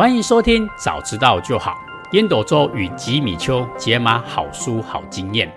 [0.00, 1.78] 欢迎收听，早知道就好。
[2.12, 5.52] 烟斗周与吉米秋解码好书好经验。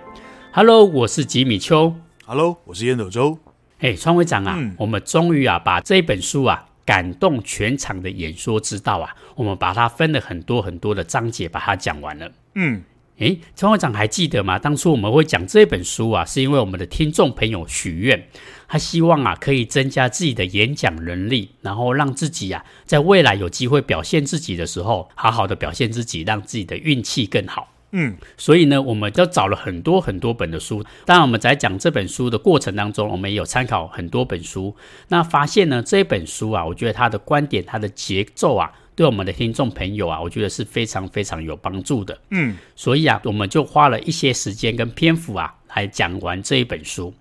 [0.52, 1.94] Hello，我是吉米秋。
[2.26, 3.38] Hello，我是烟斗周。
[3.78, 12.30] 哎，川会长啊，嗯、我们终于啊把这本书啊感动全场的演说之道啊，我们把它分了很多很多的章节，把它讲完了。
[12.54, 12.82] 嗯。
[13.18, 14.58] 诶，陈会长还记得吗？
[14.58, 18.26] 当初我们会讲这本书啊，是因为我们的听众朋友许愿，
[18.66, 27.68] 他希望啊可以增加自己的演讲能力，然后让自己啊在未来有机会表现自己的时候，好好的表现自己，让自己的运气更好。
[27.92, 30.84] 嗯，所以呢，我们就找了很多很多本的书。
[31.04, 34.74] 当然，我们在讲这本书的过程当中，我们也有参考很多本书。
[35.06, 38.72] 那发现呢，这本书啊，我觉得它的观点、它的节奏啊。
[38.96, 42.16] 对我们的听众朋友啊，我觉得是非常非常有帮助的。
[42.30, 47.12] 嗯，所以啊，我们就花了一些时间跟篇幅啊，来讲完这一本书。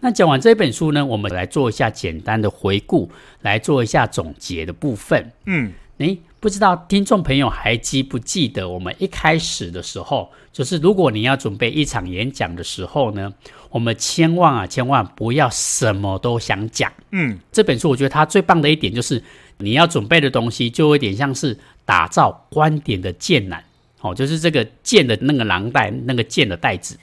[0.00, 5.32] 那讲完这本书呢，我们来做一下简单的回顾，来做一下总结的部分。
[5.46, 13.32] 嗯，诶，不知道听众朋友还记不记得我们一开始的时候，就是如果你要准备一场演讲的时候呢，
[13.70, 16.92] 我们千万啊，千万不要什么都想讲。
[17.12, 19.22] 嗯，这本书我觉得它最棒的一点就是。
[19.58, 23.62] 你要准备的东西就有点像是打造观点的剑篮，
[24.00, 26.98] 哦，就是这个剑的那个囊袋，那个剑的袋子。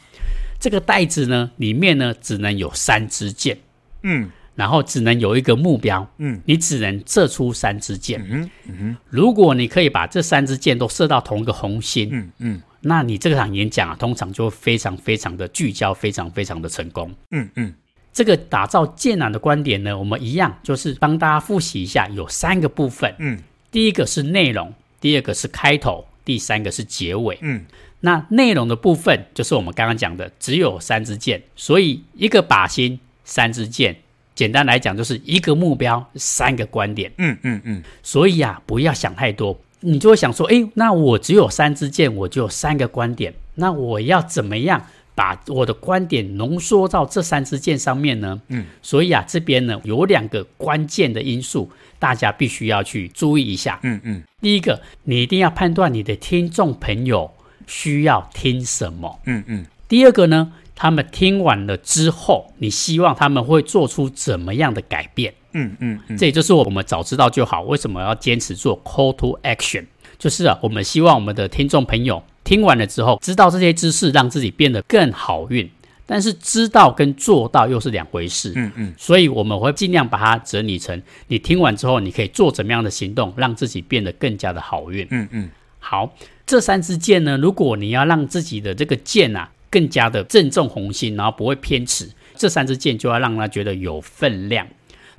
[0.60, 3.58] 这个袋子呢，里面呢只能有三支箭，
[4.04, 17.74] 嗯，然后只能有一个目标，嗯，你只能射出三支箭，嗯嗯，如果你可以把这三支箭都射到同一个红心，嗯嗯，那你这场演讲啊，通常就会非常非常的聚焦，非常非常的成功，嗯嗯。
[18.14, 23.16] 这个打造箭囊的观点呢，我们一样就是帮大家复习一下，有三个部分。
[23.20, 23.40] 嗯，
[23.72, 27.38] 第一个是内容，第二个是开头，第三个是结尾。
[27.42, 27.66] 嗯，
[28.02, 33.96] 那内容的部分就是我们刚刚讲的，只有三支箭，所以一个靶心，三支箭。
[34.34, 37.12] 简单来讲，就是一个目标，三个观点。
[37.18, 37.84] 嗯嗯嗯。
[38.02, 44.86] 所以啊，不要想太多，你就会想说，哎，那我只有三支箭，我就有三个观点，那我要怎么样？
[45.22, 48.42] 把我的观点浓缩到这三支箭上面呢？
[48.48, 53.80] 嗯，所以啊，这边呢有两个关键的因素，大家必须要去注意一下。
[53.84, 57.30] 嗯嗯，第一个，你一定要判断你的听众朋友
[57.68, 59.20] 需要听什么。
[59.28, 59.64] 嗯嗯。
[59.88, 65.32] 第二个呢，他们听完了之后，你希望他们会做出怎么样的改变？
[65.52, 69.86] 嗯嗯嗯，这也就是我们早知道就好，为什么要坚持做 call to action？
[70.18, 72.24] 就是啊，我们希望我们的听众朋友。
[72.44, 75.70] 听完了之后，知道这些知识，让自己变得更好运。
[76.06, 78.52] 但是知道跟做到又是两回事。
[78.58, 85.08] 嗯嗯，所以我们会尽量把它整理成，你听完之后，你可以做怎么样的行动，让自己变得更加的好运。
[85.10, 85.50] 嗯嗯，
[85.80, 86.14] 好，
[86.46, 94.68] 这三支箭呢，如果你要让自己的这个箭啊，更加的正中红心，然后不会偏尺，这三支箭就要让他觉得有分量。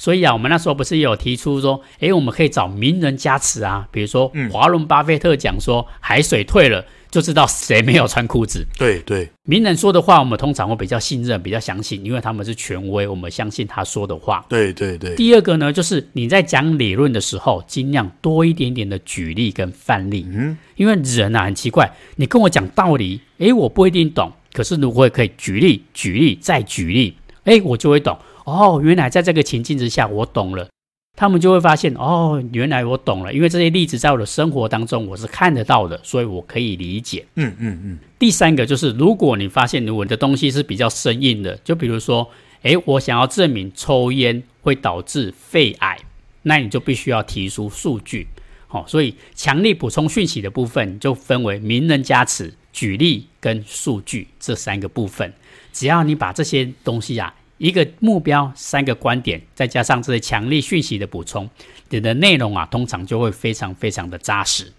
[0.02, 6.84] 所以啊，我们那时候不是也有提出说，诶，我们可以找名人加持啊，比如说华伦巴菲特讲说，海水退了。
[7.12, 8.66] 就知道谁没有穿裤子。
[8.78, 14.42] 对对，名人说的话，我们通常会比较信任、比较相信，因为他们是权威，我们相信他说的话。
[14.48, 15.14] 对对对。
[15.14, 20.26] 第二个呢，就是你在讲理论的时候，尽量多一点点的举例跟范例。
[20.32, 27.14] 嗯，因为人啊很奇怪，你跟我讲道理，诶，我不一定懂，可是如果可以举例、举例再举例，
[27.44, 28.18] 诶，我就会懂。
[28.44, 30.68] 哦，原来在这个情境之下，我懂了。
[31.14, 37.26] 他们就会发现哦，原来我懂了，因为这些例子在我的生活当中我是看得到的，所以我可以理解。
[37.34, 37.98] 嗯嗯嗯。
[38.18, 42.26] 第三个就是，如果你发现我的东西是比较生硬的，就比如说，
[42.62, 45.98] 诶，我想要证明抽烟会导致肺癌，
[46.44, 48.26] 那你就必须要提出数据。
[48.66, 55.30] 好，所以强力补充讯息的部分就分为名人加持、举例跟数据这三个部分。
[55.74, 57.34] 只要你把这些东西啊。
[57.62, 61.48] 一个目标，三个观点，再加上这些强力讯息的补充，
[61.90, 64.72] 你的内容啊，通常就会非常非常的扎实。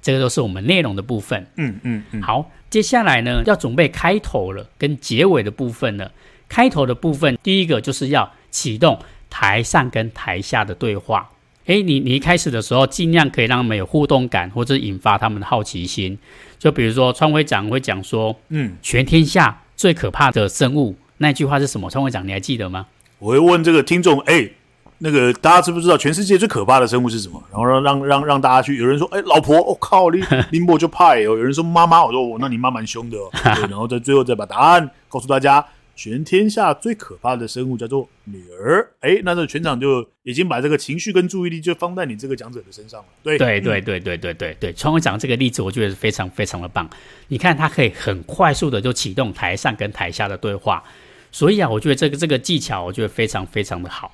[0.00, 1.46] 这个都是我们内容的部分。
[1.56, 2.22] 嗯嗯嗯。
[2.22, 6.10] 好，接下来呢，要准备开头了，跟结尾的部分了。
[6.48, 11.30] 开头的部分，第一个就是要启动台上跟台下的对话。
[11.66, 16.18] 诶，你你一开始的时候，尽量可以让他们有互动感，或者引发他们的好奇心。
[16.58, 20.96] 就比如说，川会长会讲说，嗯，全天下最可怕的生物。
[21.22, 21.88] 那句话是什么？
[21.88, 22.86] 川会长，你还记得吗？
[23.20, 24.50] 我会问这个听众，哎，
[24.98, 27.40] 那个大家知不知道全世界最可怕的生物是什么？
[27.50, 28.76] 然后让让让让大家去。
[28.76, 30.20] 有人说，哎，老婆，我、哦、靠，你
[30.50, 31.20] 林波就怕哦。
[31.20, 33.30] 有人说妈妈，我说我那你妈蛮凶的哦。
[33.54, 35.64] 对，然后在最后再把答案告诉大家。
[35.94, 38.90] 全天下最可怕的生物叫做女儿。
[39.00, 43.06] 哎，那这全场就已经把这个情绪跟注意力就放在你这个讲者的身上了。
[43.22, 44.72] 对，对，对，对，对，对，对，对。
[44.72, 46.88] 川会长这个例子，我觉得是非常非常的棒。
[47.28, 50.82] 你看，他可以很快速的就启动台上跟台下的对话。
[51.32, 54.12] 所以啊，我觉得这个这个技巧，我觉得非常非常的好。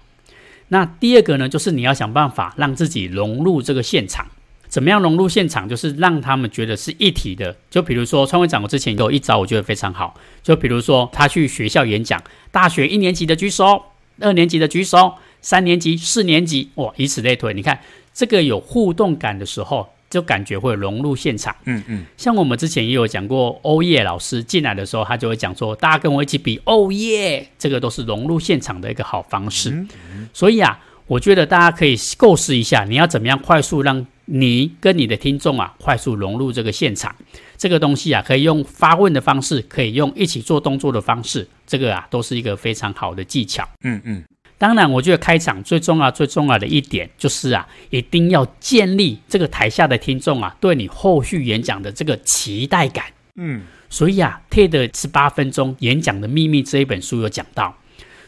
[0.68, 4.26] 那第二个呢，就是你要想办法让自己融入这个现场。
[4.68, 5.66] 怎么样融入现场？
[5.66, 7.56] 就是让他们觉得是一体的。
[7.70, 10.14] 就比如说，创会长，我之前有一招，我觉得非常好。
[10.42, 13.82] 就比如说，他去学校演讲，大学一年级的举手，
[14.20, 17.54] 二年级的举手，三年级、四年级，哇，以此类推。
[17.54, 17.80] 你看
[18.12, 21.54] 这个有互动感的时候，就感觉会融入现场。
[21.64, 22.04] 嗯嗯。
[22.16, 29.70] 像我们之前也有讲过，欧耶老师进来的时候，他就会讲说，大家跟我一起比欧耶，这个都是融入现场的一个好方式。
[29.70, 30.28] 嗯嗯。
[30.32, 30.78] 所以啊。
[31.08, 37.16] 我觉得大家可以构思一下，你要怎么样快速让你跟你的听众啊快速融入这个现场？
[37.56, 43.66] 这个东西啊，可以用发问的方式，可以用一起做动作的方式，这个啊都是一个非常好的技巧。
[43.84, 44.22] 嗯嗯。
[44.58, 53.06] 当然，我觉得开场最重要、最重要的一点就是啊，一定要建立这个台下的听众啊对你后续演讲的这个期待感。
[53.36, 53.62] 嗯。
[53.88, 57.74] 所以啊，TED 十八分钟演讲的秘密这一本书有讲到。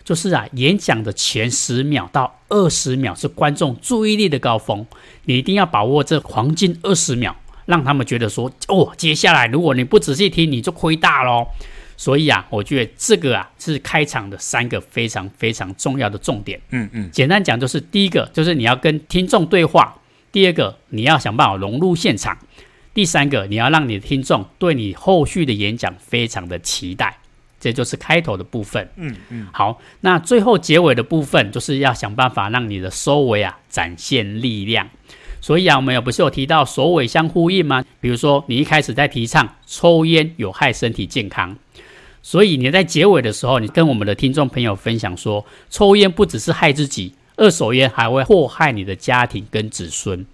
[0.03, 4.85] 就是啊，演讲的前十秒到二十秒是观众注意力的高峰，
[5.27, 7.37] 你一定要把握这黄金二十秒，
[7.67, 11.47] 让他们觉得说，哦，接下来如果你不仔细听，你就亏大喽。
[12.01, 16.59] 所以啊，我觉得这个啊是开场的三个非常非常重要的重点。
[16.71, 19.95] 嗯嗯，简单讲就是，第一个就是你要跟听众对话，
[20.33, 22.39] 第二个你要想办法融入现场，
[22.95, 27.19] 第三个你要让你的听众对你后续的演讲非常的期待。
[27.61, 34.89] 这就是开头的部分，嗯嗯，好，那最后结尾的部分就是要想办法让你的收尾啊展现力量。
[35.43, 37.85] 所以啊，我们有不是有提到首尾相呼应吗？
[38.01, 41.55] 比如说你一开始在提倡抽烟有害身体健康，
[42.23, 50.27] 所以你在结尾的时候，你跟我们的听众朋友分享说，抽烟不只是害自己，二手烟还会祸害你的家庭跟子孙。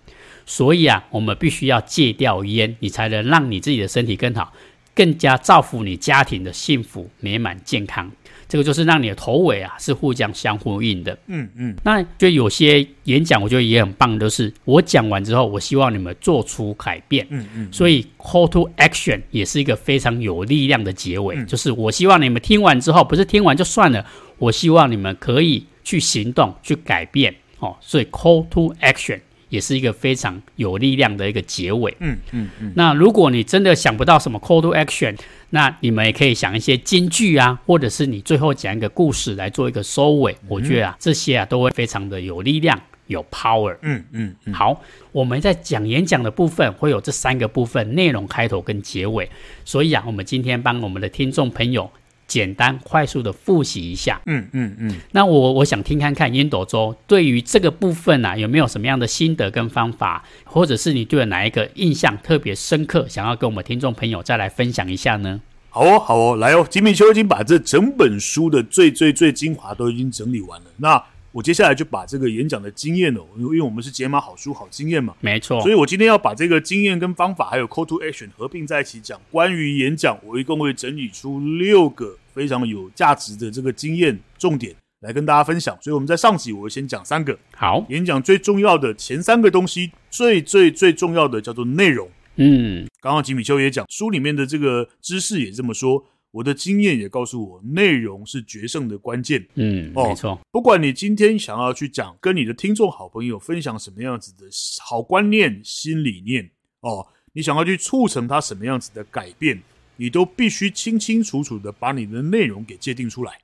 [0.44, 4.53] 所以啊，我们必须要戒掉烟，你才能让你自己的身体更好。
[4.94, 8.11] 更加造福你家庭的幸福美满健康，
[8.48, 11.19] 这个就是让你的头尾啊是互相相呼应的。
[11.26, 17.26] 嗯嗯，那就有些演讲我觉得也很棒，就是我讲完之后，我希望你们做出改变。
[17.31, 24.04] 嗯嗯，所以 call to action 也是一个非常有力量的结尾，嗯、就是我希望你们听完之后，不是听完就算了，
[24.38, 27.34] 我希望你们可以去行动去改变。
[27.58, 29.19] 哦，所以 call to action。
[29.48, 31.96] 也是一个非常有力量的一个结尾。
[32.00, 32.72] 嗯嗯嗯。
[32.75, 35.16] 那如果你真的想不到什么 call to action，
[35.50, 40.32] 那你们也可以想一些金句啊，或者是你最后讲一个故事来做一个收尾。
[40.32, 43.76] 嗯、我觉得啊，这些啊都会非常的有力量，有 power。
[43.82, 44.54] 嗯嗯嗯。
[44.54, 44.82] 好，
[45.12, 49.31] 我们在讲演讲的部分会有这三个部分：内容、开头跟结尾。
[49.64, 51.90] 所以啊，我们今天帮我们的听众朋友。
[52.26, 54.94] 简单快速的复习一下，嗯嗯嗯。
[55.12, 65.40] 那我我想听看看烟斗周对于这个部分啊，有没有什么样的心得跟方法，或者是你对哪一个印象特别深刻，想要跟我们听众朋友再来分享一下呢？
[65.69, 70.67] 好哦，好哦，来哦，吉米秋已经把这整本书的最最最精华都已经整理完了。
[70.78, 71.02] 那
[71.37, 79.21] 我接下来就把这个演讲的经验哦，因为我们是解码好书好经验嘛，没错，所以我今天要把这个经验跟方法还有 call to action 合并在一起讲。
[79.31, 85.77] 关于演讲，我一共会整理出六个非常有价值的这个经验重点来跟大家分享。
[85.83, 92.09] 所以我们在上集我会先讲三个，好，演讲最重要的前三个东西，最最最重要的叫做内容。
[92.37, 96.03] 嗯，刚刚吉米邱也讲书里面的这个知识也这么说。
[96.37, 99.49] 我的经验也告诉我，内容是决胜的关键。
[99.55, 100.38] 嗯，哦，没错。
[100.53, 104.45] 不管你今天想要去讲，跟你的听众、好朋友分享什么样子的
[104.85, 106.50] 好观念、新理念，
[106.81, 109.62] 哦，你想要去促成他什么样子的改变，
[109.97, 113.40] 你都必须清清楚楚的把你的内容给界定出来。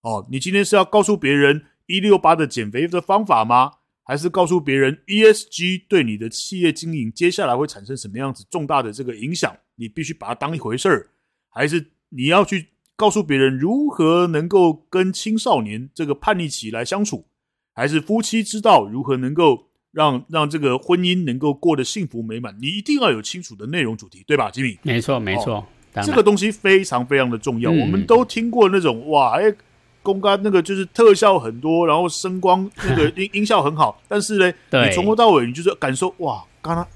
[0.00, 3.74] 哦，你今天是要告诉别人一六八的减肥的方法吗？
[4.02, 9.56] 还是告诉别人 ESG 对你的企业经营接下来会产生什么样子重大的这个影响？
[9.76, 11.10] 你必须把它当一回事儿，
[11.50, 11.92] 还是？
[12.10, 17.26] 你要去告诉别人如何能够跟青少年这个叛逆期来相处，
[17.74, 22.56] 还是夫妻之道如何能够让让这个婚姻能够过得幸福美满？
[22.60, 24.78] 你一定要有清楚的内容主题，对吧，吉米？
[24.82, 25.66] 没错，没错，哦、
[26.02, 27.70] 这个东西非常非常的重要。
[27.70, 29.54] 嗯、我们都听过那种哇，哎，
[30.02, 34.52] 公关那个就是特效很多，然后声光那个 音音效很好，但是呢，
[34.86, 36.86] 你从头到尾你就是感受哇，刚刚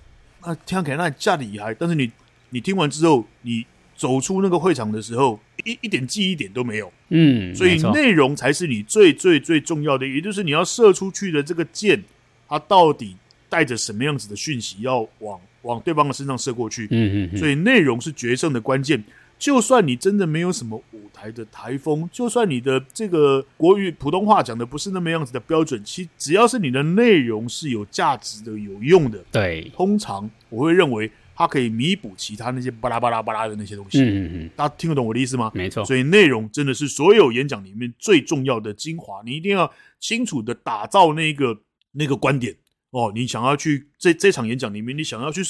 [0.47, 2.11] 那听起来那架厉害，但是你
[2.49, 3.67] 你听完之后你。
[4.01, 6.91] 走出那个会场的时候，一一点记忆点都没有。
[7.11, 12.03] 嗯，所以内容才是你最最最重要的，也就是你要射出去的这个箭，
[12.49, 13.15] 它到底
[13.51, 16.89] 带着什么样子的讯息，要往往对方的身上射过去。
[16.91, 19.05] 嗯嗯，所以内容是决胜的关键。
[19.39, 31.11] 就算你真的没有什么舞台的台风，就算你的这个国语普通话讲的不是那么样子的标准，其只要是你的内容是有价值的、有用的，对，通常我会认为。
[31.41, 33.99] 它可以弥补其他那些巴拉巴拉巴拉的那些东西。
[34.03, 35.51] 嗯嗯嗯，大家听得懂我的意思吗？
[35.55, 35.83] 没错。
[35.87, 41.59] 所以内容真的是所有演讲里面最重要的精华，你一定要清楚的打造那个
[41.93, 42.55] 那个观点
[42.91, 45.43] 哦，你想要去这这场演讲里面，你想要去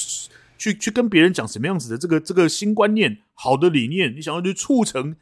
[0.57, 5.17] 去去跟别人讲什么样子的这个这个新观念、好的理念，你想要去促成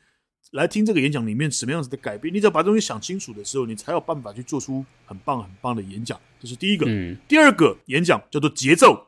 [0.50, 6.20] 来听这个演讲里面什么样子的改变，你只要把东西想清楚的时候，你才有办法去做出很棒很棒的演讲。
[6.38, 6.84] 这是第一个。
[6.86, 7.16] 嗯。
[7.26, 9.07] 第二个演讲叫做节奏，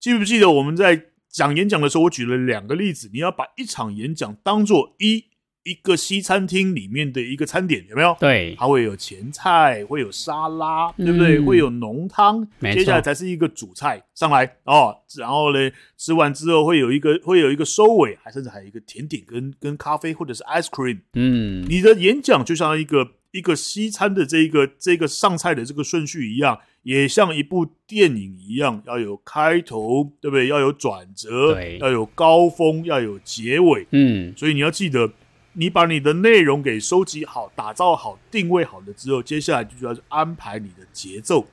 [0.00, 5.26] 记不记得我们在讲演讲的时候，我举了两个例子，你要把一场演讲当做一。
[5.64, 8.16] 一个西餐厅里面的一个餐点有没有？
[8.18, 11.36] 对，它会有前菜，会有沙拉，对不对？
[11.38, 14.96] 嗯、会有浓汤，接下来才是一个主菜上来哦。
[15.18, 21.00] 然后呢，吃完之后会有一个会有一个收尾，还甚至还有一个甜点跟跟咖啡或者是 ice cream。
[21.12, 30.46] 嗯，你的演讲就像一个一个西餐的这个这个上菜的这个顺序一样，也像一部电影一样，要有开头，对不对？
[30.46, 33.86] 要有转折，要有高峰，要有结尾。
[33.90, 35.12] 嗯，所以你要记得。
[35.54, 41.44] 你把你的内容给收集好、打造好、定位好了之后，接下来就需要安排你的节奏。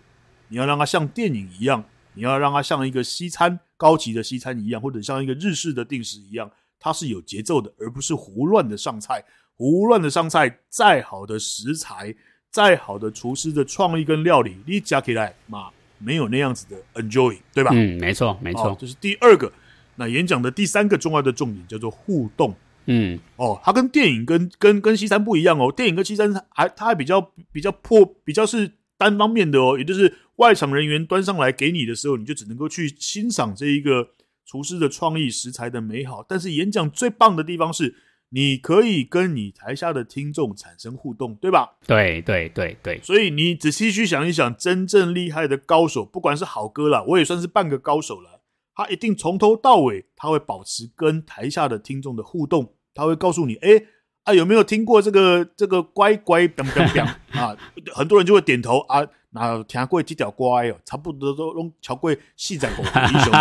[0.50, 9.24] 你要让它像电影一样，你要让它像一个西餐、高级的西餐一样，或者像一个日式的定时一样，它是有节奏的，而不是胡乱的上菜。
[9.56, 12.14] 胡乱的上菜，再好的食材、
[12.52, 17.72] 再好的厨师的创意跟料理，你加起来嘛，没有那样子的 enjoy，对吧？
[17.74, 18.76] 嗯，没错，没错。
[18.80, 19.52] 这是第二个。
[19.98, 22.54] 那演讲的第三个重要的重点叫做互动。
[22.88, 25.72] 嗯，哦，它跟电影跟跟跟西餐不一样哦。
[25.72, 29.78] 电影跟西餐还它还比较比较破，比较是单方面的哦。
[29.78, 34.10] 也就是外场人员端上来给你的时候，你就只能够去欣赏这一个
[34.46, 36.24] 厨师的创意、食材的美好。
[36.28, 37.96] 但是演讲最棒的地方是，
[38.36, 41.78] 你可以跟你台下的听众产生互动，对吧？
[41.88, 43.00] 对对对对。
[43.02, 48.42] 所以你仔细去想一想，真正厉害的高手，不管是好哥啦，我也算是半个高手了。
[48.76, 52.74] 他一定从头到尾，他会保持跟台下的听众的互动。
[52.94, 53.82] 他会告诉你，哎
[54.26, 57.56] 啊，有没有听过这个这个乖乖等等等啊？
[57.96, 59.08] 很多人就会点头啊。
[59.36, 63.34] 那听过几条乖哦，差不多都用桥贵细仔狗英雄，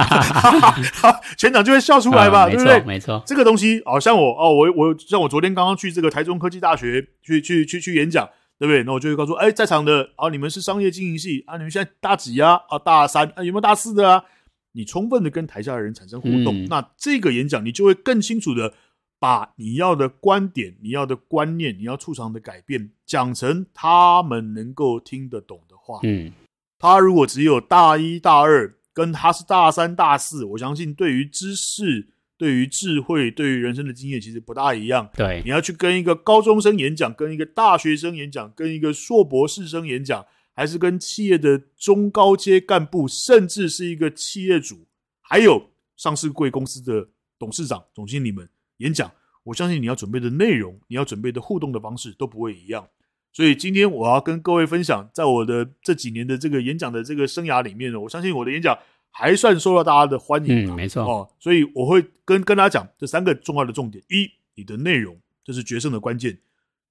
[1.39, 2.49] 全场就会笑出来吧？
[2.51, 2.81] 对不对？
[2.81, 8.83] 没错，这个东西，好像我哦，我我像我昨天刚刚去这个台中科技大学去去去去演讲，对不对？
[8.83, 12.61] 那我就会告诉，哎，在场的啊，你们是商业经营系啊，你们现在大几啊？
[12.69, 14.25] 啊，大三啊，有没有大四的啊？
[14.73, 18.75] 你充分的跟台下的人产生互动，嗯、那这个演讲你就会更清楚的
[19.19, 26.01] 把你要的观点、你要的观念、你要促成的改变讲成他们能够听得懂的话。
[26.03, 26.33] 嗯，
[26.79, 35.11] 他如果只有大一大二，跟他是大三大四，我相信对于知识、对于智慧、对于人生的经验，其实不大一样。
[35.15, 40.25] 对，你要去跟一个高中生演讲，跟一个大学生演讲，跟一个硕博士生演讲。
[40.57, 44.87] 还是跟企业的中高阶干部，甚至是一个企业主，
[45.21, 49.11] 还有上市贵公司的董事长、总经理们演讲，
[49.45, 52.89] 我相信你要准备的内容，你要准备的互动的方式都不会一样。
[53.33, 58.79] 所以今天我要跟各位分享，在我的这几年的这个演讲的这个生涯里面呢，我相信我的演讲
[59.11, 60.71] 还算受到大家的欢迎。
[60.71, 61.29] 嗯，没错哦。
[61.41, 66.39] 所以我会跟跟大家讲这三个重要的重点：一，你的内容，这是决胜的关键。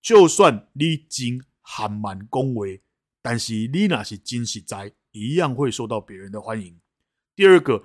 [0.02, 2.82] 就算你经喊满恭维。
[3.26, 6.78] 但是你那是惊喜在，一样会受到别人的欢迎。
[7.38, 7.82] 第二个，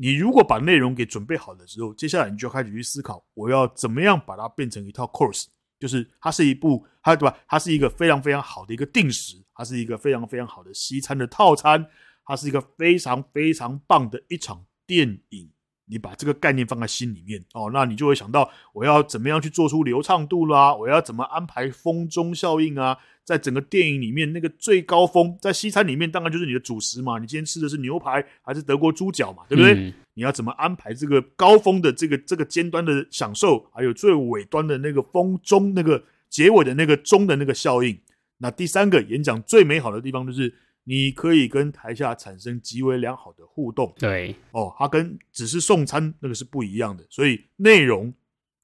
[0.00, 5.46] 你如果把内容给准备好了之后，接下来你就要开始去思考，我要怎么样把它变成一套 course，
[5.80, 7.36] 就是它是一部，它对吧？
[7.48, 11.84] 它是一个非常非常好的一个定时，它是一个非常非常好的西餐的套餐，
[12.24, 15.50] 它是一个非常非常棒的一场电影。
[15.90, 29.74] 你把这个概念放在心里面哦，那你就会想到我要怎么样去做出流畅度啦，我要怎么安排风中效应啊，在整个电影里面那个最高峰，在西餐里面当然就是你的主食嘛，你今天吃的是牛排还是德国猪脚嘛，对不对？
[29.74, 37.98] 嗯、你要怎么安排这个高峰的这个这个尖端的享受，还有最尾端的那个风中那个结尾的那个中的那个效应？
[38.38, 40.54] 那第三个演讲最美好的地方就是。
[40.90, 44.34] 你可以跟台下产生极为良好的互动，对。
[44.52, 48.10] 哦，它跟只是送餐那个是不一样的，所以内容、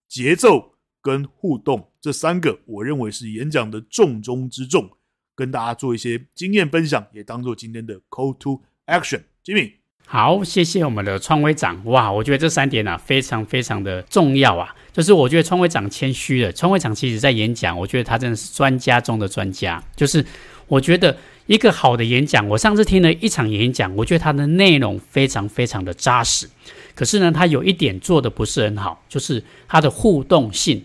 [0.09, 4.91] 节奏跟互动这三个，我认为是演讲的重中之重，
[5.35, 9.25] 跟大家做一些经验分享，也当做今天的 call to action。
[9.45, 9.73] Jimmy，
[10.07, 20.25] 好，谢谢我们的创威长，哇，我觉得这三点啊非常非常的重要啊，就是我觉得创会长谦虚了，创会长其实在演讲，我觉得他真的是专家中的专家，就是
[20.69, 21.15] 我觉得。
[21.47, 26.49] 一个好的演讲，我上次听了一场演讲，我觉得它的内容非常非常的扎实。
[26.95, 30.83] 可是呢，它有一点做的不是很好，就是它的互动性。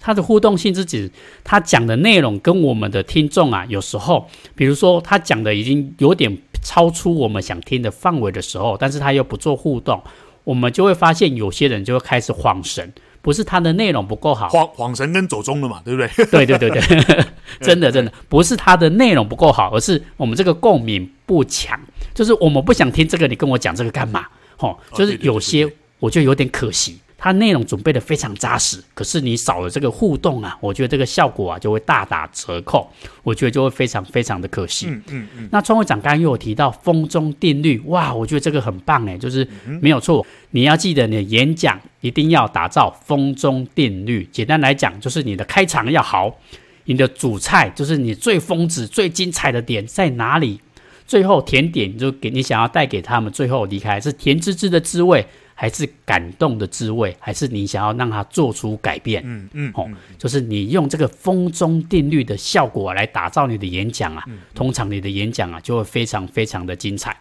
[0.00, 1.10] 它的互动性是指
[1.42, 10.02] 他讲的内容跟我们的听众啊，有时候，比如说他讲的已经有点超出我们想听的范围的时候，但是他又不做互动，
[10.44, 12.92] 我们就会发现有些人就会开始恍神。
[13.24, 16.26] 不是它的内容不够好，晃晃神跟走中了嘛，对不对？
[16.44, 17.24] 对对对对，
[17.58, 21.80] 真的真的不是它的内容不够好，而是我们这个共鸣不强。
[22.12, 24.26] 就是我们不想听这个，你跟我讲这个干嘛？
[24.58, 25.66] 哦，就是有些
[25.98, 26.98] 我觉得有点可惜。
[27.24, 32.86] 它内容准备的非常扎实，可是你少了这个互动啊，我觉得这个效果啊就会大打折扣，
[33.22, 34.88] 我觉得就会非常非常的可惜。
[34.88, 35.48] 嗯嗯嗯。
[35.50, 39.48] 那创会长刚刚又有提到风中定律，哇，我觉得这个很棒诶，就是
[39.80, 44.28] 没有错，你要记得你的演讲一定要打造风中定律。
[44.30, 46.38] 简单来讲，就是你的开场要好，
[46.84, 50.60] 你的主菜就是你最峰值、最精彩的点在哪里，
[51.06, 55.26] 最后甜点就给你想要带给他们，最后离开是甜滋滋的滋味。
[55.54, 59.22] 还是感动的滋味，还是你想要让它做出改变？
[59.24, 67.16] 嗯嗯，哦，就是你用这个风中定律的效果来打造你的演讲啊，通常你的演讲啊就会非常非常的精彩。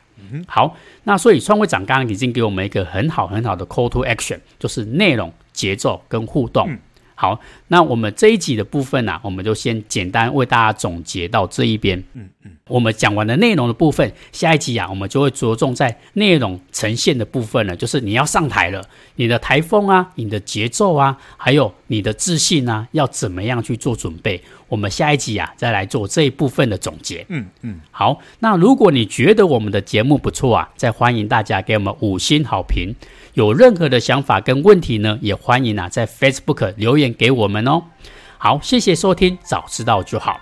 [0.48, 6.70] 好，那所以创会长刚刚已经给我们一个很好很好的 call to action，就是内容、节奏跟互动。
[6.70, 6.80] 嗯
[7.16, 12.04] 好，那我们这一集的部分呢、啊，我们就先简单为大家总结到这一边。
[12.14, 18.84] 嗯嗯，我们讲完了内容的部分，下一集啊，我们就会着重在内容呈现的部分了，就是你要上台了，
[19.16, 24.42] 你的台风啊，你的节奏啊，还有你的自信啊，要怎么样去做准备？
[24.68, 27.26] 我们下一集啊，再来做这一部分的总结。
[27.30, 32.94] 嗯嗯，好，那如果你觉得我们的节目不错啊，再欢迎大家给我们五星好评。
[33.36, 37.84] 有任何的想法跟问题呢，也欢迎啊在 Facebook 留言给我们哦。
[38.38, 40.40] 好，谢谢收听，早知道就好。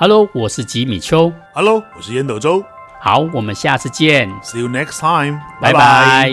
[0.00, 1.30] Hello，我是吉米秋。
[1.52, 2.64] Hello，我是烟斗周。
[3.02, 4.30] 好，我们下次见。
[4.42, 5.38] See you next time。
[5.60, 6.30] 拜拜。